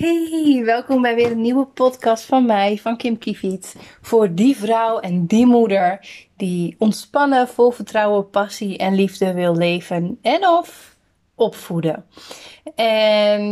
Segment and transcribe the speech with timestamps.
[0.00, 3.76] Hey, welkom bij weer een nieuwe podcast van mij, van Kim Kiviet.
[4.00, 6.06] Voor die vrouw en die moeder
[6.36, 10.96] die ontspannen, vol vertrouwen, passie en liefde wil leven en of
[11.34, 12.04] opvoeden.
[12.74, 13.42] En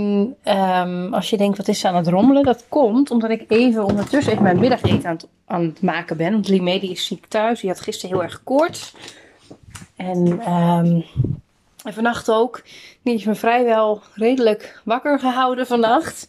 [0.45, 2.43] um, als je denkt, wat is ze aan het rommelen?
[2.43, 6.33] Dat komt omdat ik even ondertussen even mijn middageten aan het, aan het maken ben.
[6.33, 8.95] Want Limé die is ziek thuis, die had gisteren heel erg koorts.
[9.97, 10.53] En...
[10.53, 11.05] Um,
[11.89, 12.63] en vannacht ook.
[13.03, 16.27] Die heeft me vrijwel redelijk wakker gehouden vannacht.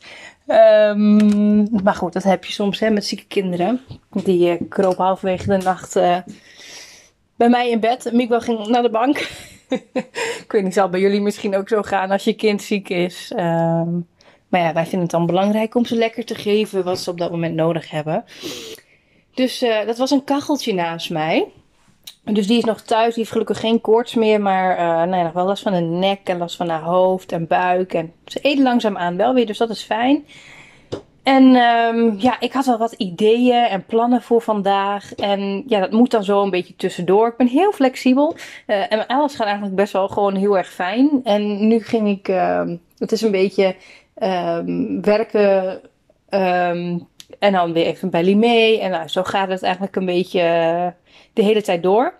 [0.47, 3.81] Um, maar goed, dat heb je soms hè, met zieke kinderen.
[4.09, 6.17] Die uh, kroop halverwege de nacht uh,
[7.35, 8.11] bij mij in bed.
[8.13, 9.17] Miguel ging naar de bank.
[10.43, 13.31] ik weet niet, zal bij jullie misschien ook zo gaan als je kind ziek is.
[13.35, 14.07] Um,
[14.47, 17.17] maar ja, wij vinden het dan belangrijk om ze lekker te geven wat ze op
[17.17, 18.23] dat moment nodig hebben.
[19.33, 21.47] Dus uh, dat was een kacheltje naast mij.
[22.23, 23.07] Dus die is nog thuis.
[23.07, 24.41] Die heeft gelukkig geen koorts meer.
[24.41, 27.47] Maar uh, nee, nog wel last van de nek en last van haar hoofd en
[27.47, 27.93] buik.
[27.93, 29.45] En ze eet langzaam aan wel weer.
[29.45, 30.25] Dus dat is fijn.
[31.23, 35.15] En um, ja, ik had wel wat ideeën en plannen voor vandaag.
[35.15, 37.27] En ja, dat moet dan zo een beetje tussendoor.
[37.27, 38.35] Ik ben heel flexibel.
[38.67, 41.21] Uh, en alles gaat eigenlijk best wel gewoon heel erg fijn.
[41.23, 42.27] En nu ging ik...
[42.27, 42.61] Uh,
[42.97, 43.75] het is een beetje
[44.23, 45.81] um, werken...
[46.29, 47.07] Um,
[47.39, 48.77] en dan weer even bij Limé.
[48.77, 50.41] En nou, zo gaat het eigenlijk een beetje
[51.33, 52.13] de hele tijd door.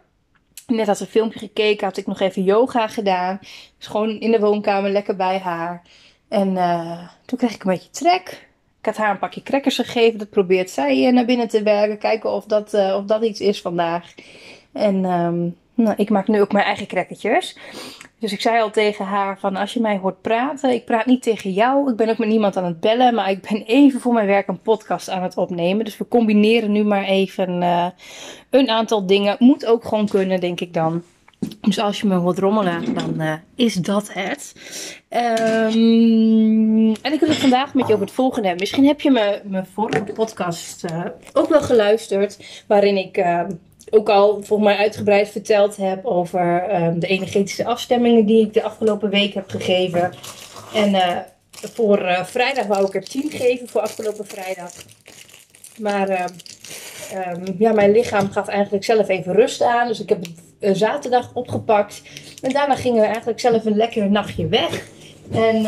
[0.68, 3.40] Net als een filmpje gekeken, had ik nog even yoga gedaan.
[3.78, 5.82] Dus gewoon in de woonkamer, lekker bij haar.
[6.28, 8.48] En uh, toen kreeg ik een beetje trek.
[8.80, 10.20] Ik had haar een pakje crackers gegeven.
[10.20, 11.98] Dat probeert zij uh, naar binnen te werken.
[11.98, 14.14] Kijken of dat, of dat iets is vandaag.
[14.72, 17.58] En um, nou, ik maak nu ook mijn eigen crackertjes.
[18.20, 21.22] Dus ik zei al tegen haar van als je mij hoort praten, ik praat niet
[21.22, 24.14] tegen jou, ik ben ook met niemand aan het bellen, maar ik ben even voor
[24.14, 25.86] mijn werk een podcast aan het opnemen.
[25.86, 27.86] Dus we combineren nu maar even uh,
[28.50, 29.36] een aantal dingen.
[29.40, 31.04] Moet ook gewoon kunnen, denk ik dan.
[31.62, 34.56] Dus als je me hoort rommelen, dan uh, is dat het.
[35.10, 38.64] Um, en ik wil het vandaag met je over het volgende hebben.
[38.64, 43.18] Misschien heb je mijn vorige podcast uh, ook wel geluisterd, waarin ik
[43.90, 48.64] ook al volgens mij uitgebreid verteld heb over um, de energetische afstemmingen die ik de
[48.64, 50.14] afgelopen week heb gegeven.
[50.74, 51.18] En uh,
[51.52, 54.72] voor uh, vrijdag wou ik er 10 geven voor afgelopen vrijdag.
[55.78, 56.26] Maar uh,
[57.34, 59.88] um, ja, mijn lichaam gaf eigenlijk zelf even rust aan.
[59.88, 60.20] Dus ik heb
[60.60, 62.02] het zaterdag opgepakt.
[62.42, 64.88] En daarna gingen we eigenlijk zelf een lekker nachtje weg.
[65.32, 65.62] En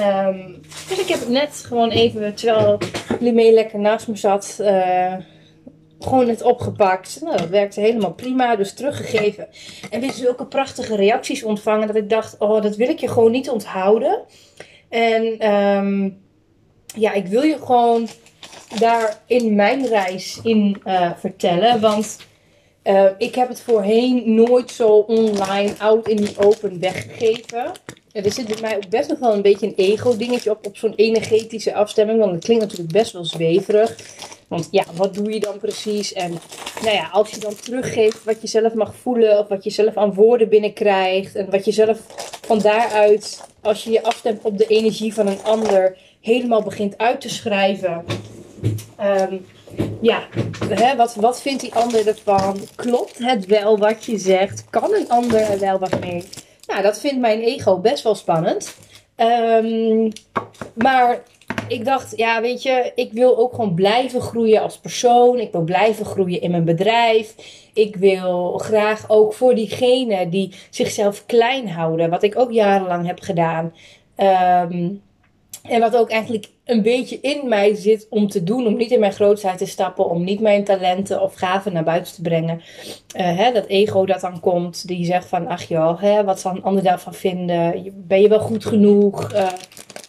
[0.89, 2.77] dus ik heb het net gewoon even, terwijl
[3.19, 4.59] Limé lekker naast me zat,
[6.03, 7.19] gewoon het opgepakt.
[7.23, 9.47] Nou, dat werkte helemaal prima, dus teruggegeven.
[9.89, 13.31] En weer zulke prachtige reacties ontvangen dat ik dacht, oh, dat wil ik je gewoon
[13.31, 14.21] niet onthouden.
[14.89, 16.21] En um,
[16.95, 18.07] ja, ik wil je gewoon
[18.79, 21.79] daar in mijn reis in uh, vertellen.
[21.79, 22.17] Want
[22.83, 27.71] uh, ik heb het voorheen nooit zo online, out in the open weggegeven.
[28.11, 30.93] Er zit bij mij ook best nog wel een beetje een ego-dingetje op, op zo'n
[30.95, 32.19] energetische afstemming.
[32.19, 33.95] Want het klinkt natuurlijk best wel zweverig.
[34.51, 36.13] Want ja, wat doe je dan precies?
[36.13, 36.31] En
[36.81, 39.97] nou ja, als je dan teruggeeft wat je zelf mag voelen, of wat je zelf
[39.97, 41.99] aan woorden binnenkrijgt, en wat je zelf
[42.41, 47.21] van daaruit, als je je afstemt op de energie van een ander, helemaal begint uit
[47.21, 48.05] te schrijven.
[49.01, 49.45] Um,
[50.01, 50.27] ja,
[50.69, 52.57] hè, wat, wat vindt die ander ervan?
[52.75, 54.65] Klopt het wel wat je zegt?
[54.69, 56.23] Kan een ander er wel wat mee?
[56.67, 58.75] Nou, dat vindt mijn ego best wel spannend.
[59.17, 60.11] Um,
[60.73, 61.23] maar
[61.71, 65.39] ik dacht, ja, weet je, ik wil ook gewoon blijven groeien als persoon.
[65.39, 67.35] Ik wil blijven groeien in mijn bedrijf.
[67.73, 73.19] Ik wil graag ook voor diegenen die zichzelf klein houden, wat ik ook jarenlang heb
[73.19, 73.73] gedaan.
[74.17, 75.01] Um,
[75.61, 78.67] en wat ook eigenlijk een beetje in mij zit om te doen.
[78.67, 80.09] Om niet in mijn grootheid te stappen.
[80.09, 82.61] Om niet mijn talenten of gaven naar buiten te brengen.
[83.17, 84.87] Uh, hè, dat ego dat dan komt.
[84.87, 87.93] Die zegt van ach joh, hè, wat zal een ander daarvan vinden?
[88.07, 89.33] Ben je wel goed genoeg?
[89.33, 89.47] Uh,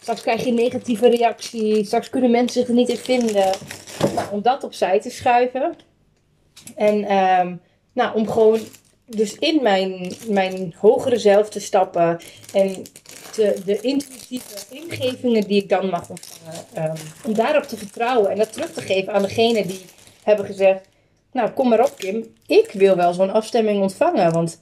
[0.02, 1.84] straks krijg je negatieve reactie.
[1.84, 3.50] Straks kunnen mensen zich er niet in vinden.
[4.14, 5.74] Nou, om dat opzij te schuiven.
[6.76, 7.60] En um,
[7.92, 8.60] nou, om gewoon
[9.06, 12.20] dus in mijn, mijn hogere zelf te stappen.
[12.52, 12.82] En
[13.32, 16.90] te, de intuïtieve ingevingen die ik dan mag ontvangen.
[16.90, 19.80] Um, om daarop te vertrouwen en dat terug te geven aan degene die
[20.22, 20.88] hebben gezegd.
[21.32, 22.34] Nou, kom maar op, Kim.
[22.46, 24.32] Ik wil wel zo'n afstemming ontvangen.
[24.32, 24.58] Want,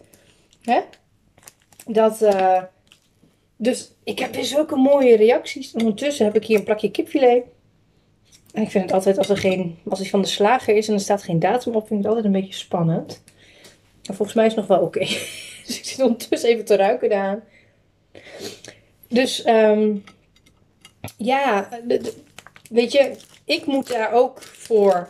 [0.63, 0.81] hè?
[1.87, 2.23] Dat.
[2.23, 2.63] Uh,
[3.63, 5.73] dus ik heb weer zulke mooie reacties.
[5.73, 7.43] Ondertussen heb ik hier een plakje kipfilet.
[8.53, 9.79] En ik vind het altijd, als er geen.
[9.89, 12.07] Als hij van de slager is en er staat geen datum op, vind ik het
[12.07, 13.23] altijd een beetje spannend.
[14.07, 14.99] Maar volgens mij is het nog wel oké.
[15.67, 17.43] Dus ik zit ondertussen even te ruiken aan.
[19.09, 20.05] Dus um,
[21.17, 21.69] ja,
[22.71, 25.09] weet je, ik moet daar ook voor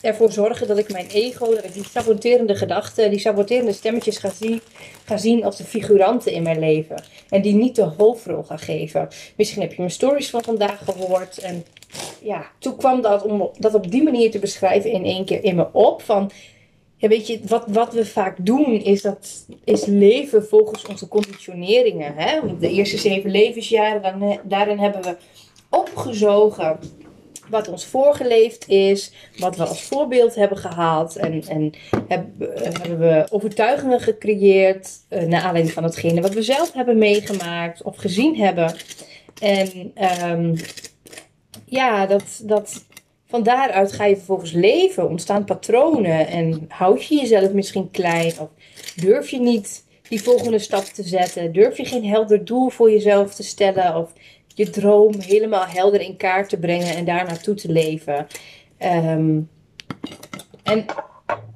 [0.00, 4.30] ervoor zorgen dat ik mijn ego, dat ik die saboterende gedachten, die saboterende stemmetjes ga
[4.30, 4.60] zien,
[5.04, 7.02] ga zien als de figuranten in mijn leven.
[7.28, 9.08] En die niet de hoofdrol ga geven.
[9.36, 11.38] Misschien heb je mijn stories van vandaag gehoord.
[11.38, 11.64] En
[12.22, 15.56] ja, toen kwam dat om dat op die manier te beschrijven in één keer in
[15.56, 16.02] me op.
[16.02, 16.30] Van,
[16.96, 22.14] ja, weet je, wat, wat we vaak doen is, dat, is leven volgens onze conditioneringen.
[22.16, 22.58] Hè?
[22.58, 25.16] De eerste zeven levensjaren, dan, daarin hebben we
[25.70, 26.78] opgezogen
[27.50, 31.16] wat ons voorgeleefd is, wat we als voorbeeld hebben gehaald.
[31.16, 31.72] En, en
[32.08, 37.82] hebben, hebben we overtuigingen gecreëerd uh, naar aanleiding van hetgene wat we zelf hebben meegemaakt
[37.82, 38.74] of gezien hebben.
[39.40, 39.92] En
[40.30, 40.54] um,
[41.64, 42.84] ja, dat, dat,
[43.26, 48.48] van daaruit ga je vervolgens leven, ontstaan patronen en houd je jezelf misschien klein of
[48.96, 53.34] durf je niet die volgende stap te zetten, durf je geen helder doel voor jezelf
[53.34, 54.12] te stellen of
[54.58, 58.26] je droom helemaal helder in kaart te brengen en daar naartoe te leven.
[58.78, 59.50] Um,
[60.62, 60.84] en,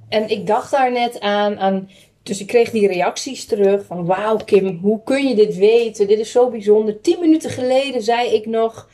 [0.08, 1.90] en ik dacht daar net aan, aan.
[2.22, 6.06] Dus ik kreeg die reacties terug van wauw Kim, hoe kun je dit weten?
[6.06, 7.00] Dit is zo bijzonder.
[7.00, 8.88] Tien minuten geleden zei ik nog,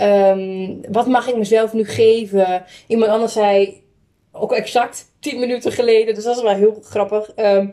[0.00, 2.64] um, wat mag ik mezelf nu geven?
[2.86, 3.82] Iemand anders zei,
[4.32, 7.32] ook exact tien minuten geleden, dus dat is wel heel grappig.
[7.36, 7.72] Um,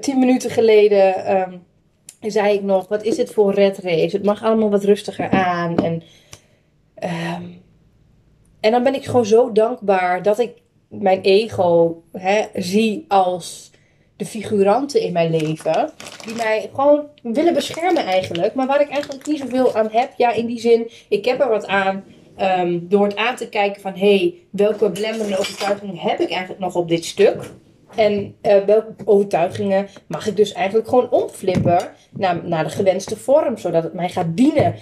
[0.00, 1.14] tien minuten geleden
[2.30, 4.16] zei ik nog, wat is dit voor red race?
[4.16, 5.76] Het mag allemaal wat rustiger aan.
[5.76, 6.02] En,
[7.02, 7.62] um,
[8.60, 10.52] en dan ben ik gewoon zo dankbaar dat ik
[10.88, 13.70] mijn ego hè, zie als
[14.16, 15.90] de figuranten in mijn leven.
[16.26, 18.54] Die mij gewoon willen beschermen eigenlijk.
[18.54, 20.12] Maar waar ik eigenlijk niet zoveel aan heb.
[20.16, 22.04] Ja, in die zin, ik heb er wat aan.
[22.58, 26.60] Um, door het aan te kijken van, hé, hey, welke belemmerende overtuigingen heb ik eigenlijk
[26.60, 27.50] nog op dit stuk?
[27.96, 31.78] En uh, welke overtuigingen mag ik dus eigenlijk gewoon omflippen
[32.10, 34.74] naar, naar de gewenste vorm, zodat het mij gaat dienen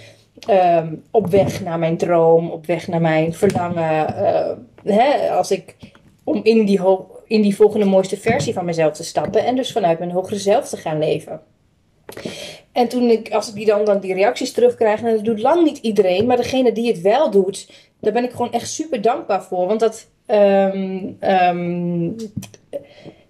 [0.49, 4.13] um, op weg naar mijn droom, op weg naar mijn verlangen.
[4.13, 4.51] Uh,
[4.95, 5.75] hè, als ik
[6.23, 6.81] om in die,
[7.27, 10.69] in die volgende mooiste versie van mezelf te stappen en dus vanuit mijn hogere zelf
[10.69, 11.41] te gaan leven.
[12.71, 15.63] En toen ik, als ik die dan, dan die reacties terugkrijg, en dat doet lang
[15.63, 19.43] niet iedereen, maar degene die het wel doet, daar ben ik gewoon echt super dankbaar
[19.43, 19.67] voor.
[19.67, 22.15] Want dat um, um,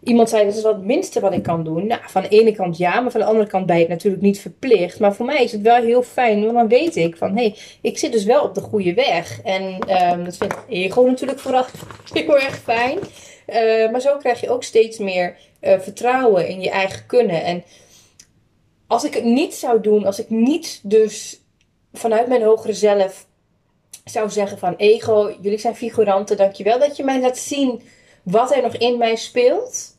[0.03, 1.87] iemand zei dat is wat het minste wat ik kan doen.
[1.87, 4.39] Nou, van de ene kant ja, maar van de andere kant ben ik natuurlijk niet
[4.39, 4.99] verplicht.
[4.99, 7.55] Maar voor mij is het wel heel fijn, want dan weet ik van hé, hey,
[7.81, 9.41] ik zit dus wel op de goede weg.
[9.43, 9.63] En
[10.11, 11.65] um, dat vindt ego natuurlijk vooral
[12.13, 12.99] heel erg fijn.
[13.47, 17.43] Uh, maar zo krijg je ook steeds meer uh, vertrouwen in je eigen kunnen.
[17.43, 17.63] En
[18.87, 21.41] als ik het niet zou doen, als ik niet dus
[21.93, 23.25] vanuit mijn hogere zelf
[24.05, 27.81] zou zeggen van ego, jullie zijn figuranten, dankjewel dat je mij laat zien
[28.23, 29.92] wat er nog in mij speelt.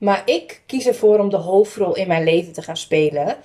[0.00, 3.36] Maar ik kies ervoor om de hoofdrol in mijn leven te gaan spelen.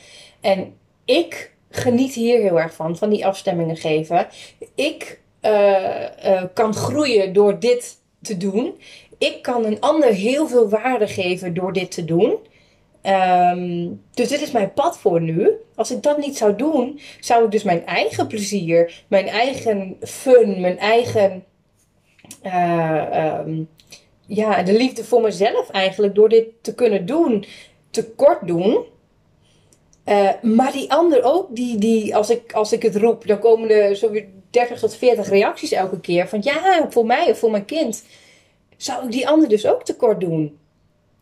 [0.42, 0.74] En
[1.06, 4.28] ik geniet hier heel erg van, van die afstemmingen geven.
[4.76, 8.74] Ik uh, uh, kan groeien door dit te doen.
[9.18, 12.38] Ik kan een ander heel veel waarde geven door dit te doen.
[13.04, 15.52] Um, dus dit is mijn pad voor nu.
[15.76, 20.62] Als ik dat niet zou doen, zou ik dus mijn eigen plezier, mijn eigen fun,
[20.62, 21.44] mijn eigen.
[22.44, 23.70] Uh, um,
[24.28, 27.46] ja, de liefde voor mezelf eigenlijk, door dit te kunnen doen,
[27.90, 28.86] tekort doen.
[30.06, 33.70] Uh, maar die ander ook, die, die als, ik, als ik het roep, dan komen
[33.70, 36.28] er zo weer 30 tot 40 reacties elke keer.
[36.28, 38.04] Van ja, voor mij of voor mijn kind.
[38.78, 40.60] Zou ik die ander dus ook tekort doen?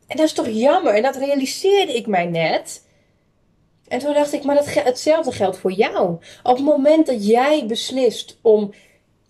[0.07, 0.93] En dat is toch jammer?
[0.93, 2.85] En dat realiseerde ik mij net.
[3.87, 6.17] En toen dacht ik, maar dat, hetzelfde geldt voor jou.
[6.43, 8.73] Op het moment dat jij beslist om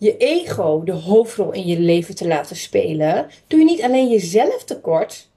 [0.04, 4.64] je ego de hoofdrol in je leven te laten spelen, doe je niet alleen jezelf
[4.64, 5.28] tekort.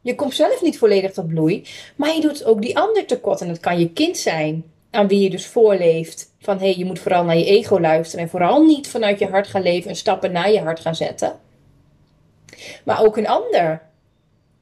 [0.00, 1.66] Je komt zelf niet volledig tot bloei,
[1.96, 3.40] maar je doet ook die ander tekort.
[3.40, 6.32] En dat kan je kind zijn, aan wie je dus voorleeft.
[6.40, 9.26] Van hé, hey, je moet vooral naar je ego luisteren en vooral niet vanuit je
[9.26, 11.40] hart gaan leven en stappen naar je hart gaan zetten.
[12.84, 13.82] Maar ook een ander.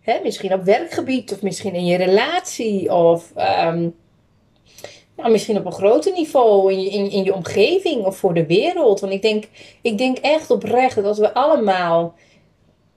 [0.01, 3.95] Hè, misschien op werkgebied of misschien in je relatie of um,
[5.23, 8.47] nou, misschien op een groter niveau in je, in, in je omgeving of voor de
[8.47, 9.01] wereld.
[9.01, 9.45] Want ik denk,
[9.83, 12.15] ik denk echt oprecht dat als we allemaal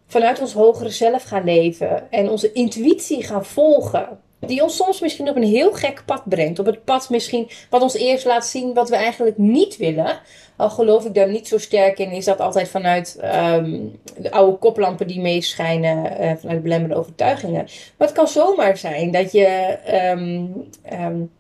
[0.08, 5.30] vanuit ons hogere zelf gaan leven en onze intuïtie gaan volgen, die ons soms misschien
[5.30, 6.60] op een heel gek pad brengt.
[6.60, 10.20] Op het pad misschien wat ons eerst laat zien wat we eigenlijk niet willen.
[10.58, 13.20] Al geloof ik daar niet zo sterk in, is dat altijd vanuit
[13.54, 17.68] um, de oude koplampen die meeschijnen, uh, vanuit belemmerende overtuigingen.
[17.98, 19.78] Maar het kan zomaar zijn dat je,
[20.12, 20.68] um,
[21.02, 21.32] um,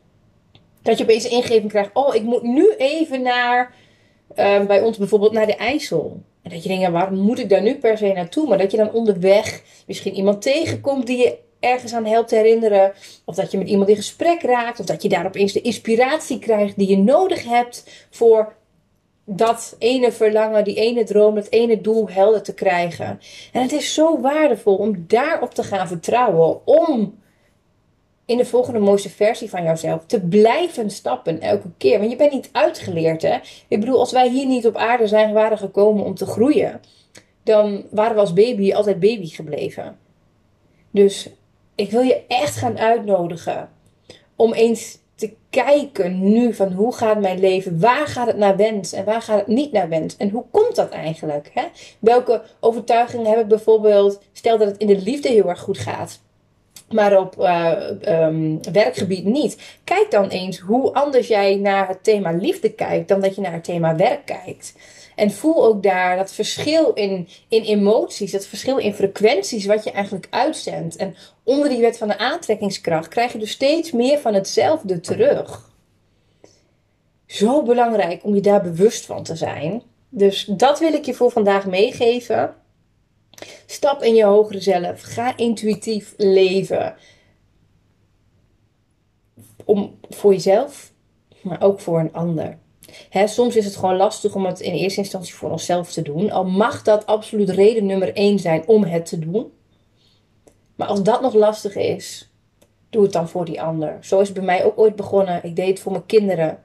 [0.86, 1.90] dat je opeens een ingeving krijgt.
[1.94, 3.74] Oh, ik moet nu even naar,
[4.68, 6.22] bij ons bijvoorbeeld naar de IJssel.
[6.42, 8.48] En dat je denkt, waarom moet ik daar nu per se naartoe?
[8.48, 12.94] Maar dat je dan onderweg misschien iemand tegenkomt die je ergens aan helpt herinneren.
[13.26, 14.80] Of dat je met iemand in gesprek raakt.
[14.80, 18.56] Of dat je daar opeens de inspiratie krijgt die je nodig hebt voor
[19.24, 23.20] dat ene verlangen, die ene droom, dat ene doel helder te krijgen.
[23.52, 26.68] En het is zo waardevol om daarop te gaan vertrouwen.
[26.68, 27.24] Om
[28.26, 32.00] in de volgende mooiste versie van jouzelf te blijven stappen elke keer.
[32.00, 33.38] Want je bent niet uitgeleerd, hè?
[33.68, 36.82] Ik bedoel, als wij hier niet op aarde zijn waren gekomen om te groeien,
[37.44, 39.98] dan waren we als baby altijd baby gebleven.
[40.92, 41.30] Dus
[41.76, 43.70] ik wil je echt gaan uitnodigen
[44.36, 48.94] om eens te kijken nu van hoe gaat mijn leven, waar gaat het naar wens
[48.94, 51.52] en waar gaat het niet naar wens en hoe komt dat eigenlijk?
[51.54, 51.64] Hè?
[52.00, 56.22] Welke overtuigingen heb ik bijvoorbeeld, stel dat het in de liefde heel erg goed gaat,
[56.90, 57.74] maar op uh,
[58.08, 59.58] um, werkgebied niet.
[59.84, 63.54] Kijk dan eens hoe anders jij naar het thema liefde kijkt dan dat je naar
[63.54, 64.74] het thema werk kijkt.
[65.16, 69.92] En voel ook daar dat verschil in, in emoties, dat verschil in frequenties wat je
[69.92, 70.96] eigenlijk uitzendt.
[70.96, 75.70] En onder die wet van de aantrekkingskracht krijg je dus steeds meer van hetzelfde terug.
[77.26, 79.82] Zo belangrijk om je daar bewust van te zijn.
[80.10, 82.56] Dus dat wil ik je voor vandaag meegeven.
[83.66, 85.02] Stap in je hogere zelf.
[85.02, 86.96] Ga intuïtief leven.
[89.66, 90.92] Om, voor jezelf,
[91.42, 92.58] maar ook voor een ander.
[93.26, 96.32] Soms is het gewoon lastig om het in eerste instantie voor onszelf te doen.
[96.32, 99.52] Al mag dat absoluut reden nummer één zijn om het te doen.
[100.76, 102.30] Maar als dat nog lastig is,
[102.90, 103.98] doe het dan voor die ander.
[104.02, 105.44] Zo is het bij mij ook ooit begonnen.
[105.44, 106.64] Ik deed het voor mijn kinderen.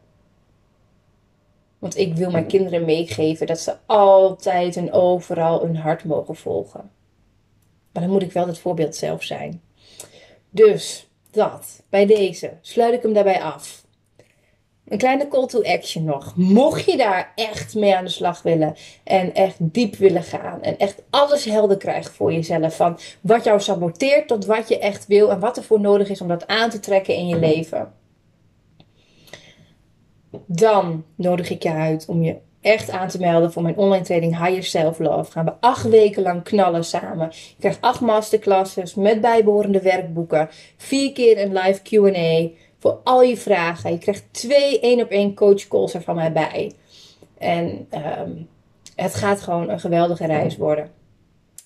[1.81, 6.91] Want ik wil mijn kinderen meegeven dat ze altijd en overal hun hart mogen volgen.
[7.93, 9.63] Maar dan moet ik wel het voorbeeld zelf zijn.
[10.51, 13.85] Dus dat, bij deze, sluit ik hem daarbij af.
[14.89, 16.37] Een kleine call to action nog.
[16.37, 20.79] Mocht je daar echt mee aan de slag willen en echt diep willen gaan en
[20.79, 25.31] echt alles helder krijgen voor jezelf van wat jou saboteert tot wat je echt wil
[25.31, 27.93] en wat er voor nodig is om dat aan te trekken in je leven.
[30.47, 34.47] Dan nodig ik je uit om je echt aan te melden voor mijn online training
[34.47, 35.31] Higher Self Love.
[35.31, 37.29] Gaan we acht weken lang knallen samen.
[37.31, 40.49] Je krijgt acht masterclasses met bijbehorende werkboeken.
[40.77, 43.93] Vier keer een live Q&A voor al je vragen.
[43.93, 46.73] Je krijgt twee één op één coach calls er van mij bij.
[47.39, 47.87] En
[48.21, 48.49] um,
[48.95, 50.91] het gaat gewoon een geweldige reis worden.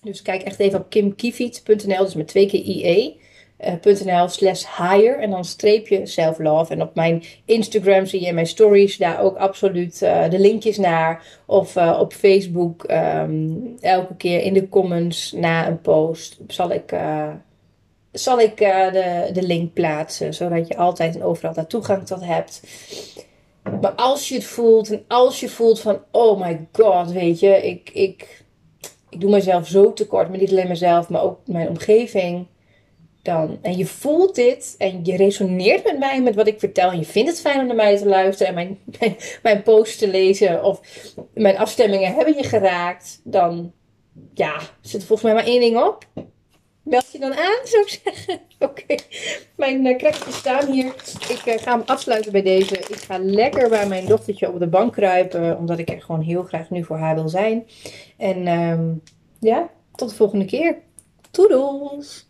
[0.02, 3.21] Dus kijk echt even op kimkievits.nl, dus met twee keer IE.
[3.61, 6.73] Uh, slash higher en dan streep je self-love.
[6.73, 10.78] En op mijn Instagram zie je in mijn stories daar ook absoluut uh, de linkjes
[10.78, 11.23] naar.
[11.46, 16.92] Of uh, op Facebook um, elke keer in de comments na een post zal ik
[18.12, 22.62] zal ik de, de link plaatsen, zodat je altijd en overal daar toegang tot hebt.
[23.80, 27.66] Maar als je het voelt en als je voelt van, oh my god, weet je,
[27.66, 28.44] ik, ik,
[29.08, 32.46] ik doe mezelf zo tekort, maar niet alleen mezelf, maar ook mijn omgeving.
[33.25, 36.90] Dan, en je voelt dit en je resoneert met mij, met wat ik vertel.
[36.90, 39.99] En je vindt het fijn om naar mij te luisteren en mijn, mijn, mijn post
[39.99, 40.64] te lezen.
[40.64, 40.81] Of
[41.35, 43.21] mijn afstemmingen hebben je geraakt.
[43.25, 43.73] Dan
[44.35, 46.07] ja, zit volgens mij maar één ding op
[46.85, 48.40] Meld je dan aan, zou ik zeggen.
[48.69, 48.95] Oké,
[49.57, 50.95] mijn uh, staan hier.
[51.28, 52.78] Ik uh, ga hem afsluiten bij deze.
[52.78, 55.59] Ik ga lekker bij mijn dochtertje op de bank kruipen.
[55.59, 57.66] Omdat ik er gewoon heel graag nu voor haar wil zijn.
[58.16, 59.02] En um,
[59.40, 60.78] ja, tot de volgende keer.
[61.31, 62.28] Toedels!